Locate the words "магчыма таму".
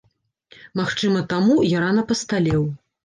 0.79-1.59